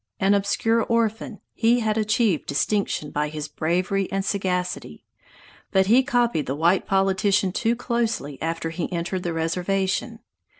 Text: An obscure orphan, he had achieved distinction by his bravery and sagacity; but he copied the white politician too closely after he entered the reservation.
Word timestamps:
An 0.19 0.33
obscure 0.33 0.81
orphan, 0.81 1.41
he 1.53 1.81
had 1.81 1.95
achieved 1.95 2.47
distinction 2.47 3.11
by 3.11 3.29
his 3.29 3.47
bravery 3.47 4.11
and 4.11 4.25
sagacity; 4.25 5.03
but 5.71 5.85
he 5.85 6.01
copied 6.01 6.47
the 6.47 6.55
white 6.55 6.87
politician 6.87 7.51
too 7.51 7.75
closely 7.75 8.41
after 8.41 8.71
he 8.71 8.91
entered 8.91 9.21
the 9.21 9.31
reservation. 9.31 10.17